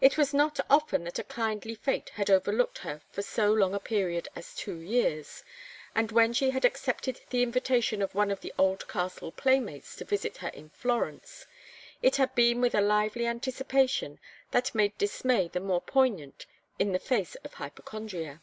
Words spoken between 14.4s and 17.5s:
that made dismay the more poignant in the face